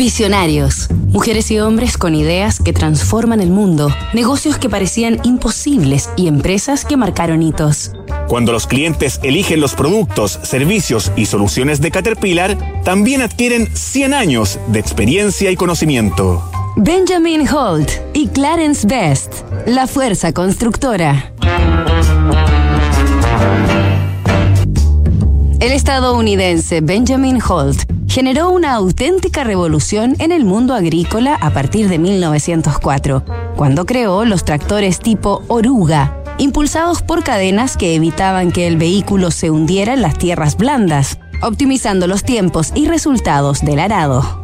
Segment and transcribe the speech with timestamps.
[0.00, 0.88] Visionarios.
[1.08, 6.86] Mujeres y hombres con ideas que transforman el mundo, negocios que parecían imposibles y empresas
[6.86, 7.92] que marcaron hitos.
[8.26, 14.58] Cuando los clientes eligen los productos, servicios y soluciones de Caterpillar, también adquieren 100 años
[14.68, 16.50] de experiencia y conocimiento.
[16.76, 21.34] Benjamin Holt y Clarence Best, la fuerza constructora.
[25.60, 32.00] El estadounidense Benjamin Holt generó una auténtica revolución en el mundo agrícola a partir de
[32.00, 39.30] 1904, cuando creó los tractores tipo oruga, impulsados por cadenas que evitaban que el vehículo
[39.30, 44.42] se hundiera en las tierras blandas, optimizando los tiempos y resultados del arado.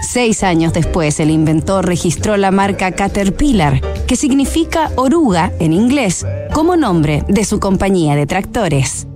[0.00, 6.76] Seis años después, el inventor registró la marca Caterpillar, que significa oruga en inglés, como
[6.76, 9.06] nombre de su compañía de tractores.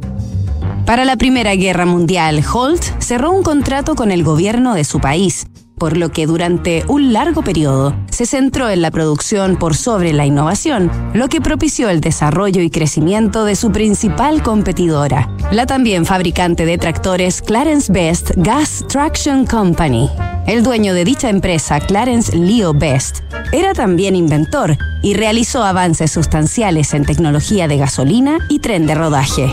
[0.87, 5.49] Para la Primera Guerra Mundial, Holt cerró un contrato con el gobierno de su país,
[5.79, 10.27] por lo que durante un largo periodo se centró en la producción por sobre la
[10.27, 16.65] innovación, lo que propició el desarrollo y crecimiento de su principal competidora, la también fabricante
[16.65, 20.09] de tractores Clarence Best Gas Traction Company.
[20.47, 26.95] El dueño de dicha empresa, Clarence Leo Best, era también inventor y realizó avances sustanciales
[26.95, 29.53] en tecnología de gasolina y tren de rodaje.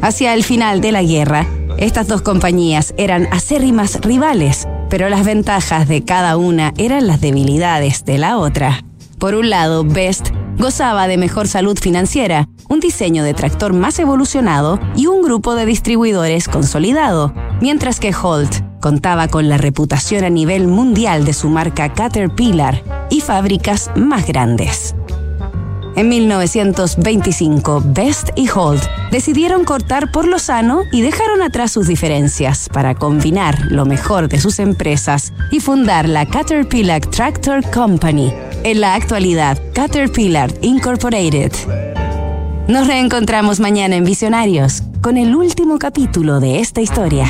[0.00, 1.46] Hacia el final de la guerra,
[1.76, 8.04] estas dos compañías eran acérrimas rivales, pero las ventajas de cada una eran las debilidades
[8.04, 8.84] de la otra.
[9.18, 14.78] Por un lado, Best gozaba de mejor salud financiera, un diseño de tractor más evolucionado
[14.94, 20.68] y un grupo de distribuidores consolidado, mientras que Holt contaba con la reputación a nivel
[20.68, 24.94] mundial de su marca Caterpillar y fábricas más grandes.
[25.98, 32.68] En 1925, Best y Holt decidieron cortar por lo sano y dejaron atrás sus diferencias
[32.72, 38.32] para combinar lo mejor de sus empresas y fundar la Caterpillar Tractor Company,
[38.62, 41.50] en la actualidad Caterpillar Incorporated.
[42.68, 47.28] Nos reencontramos mañana en Visionarios con el último capítulo de esta historia.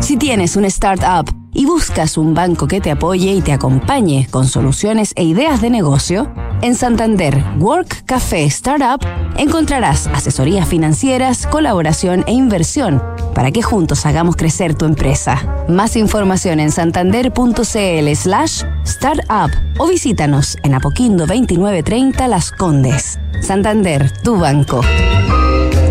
[0.00, 4.46] Si tienes un startup y buscas un banco que te apoye y te acompañe con
[4.46, 6.30] soluciones e ideas de negocio,
[6.62, 9.00] en Santander Work Café Startup
[9.36, 13.02] encontrarás asesorías financieras, colaboración e inversión
[13.34, 15.64] para que juntos hagamos crecer tu empresa.
[15.68, 23.18] Más información en santander.cl slash startup o visítanos en Apoquindo 2930 Las Condes.
[23.40, 24.80] Santander, tu banco.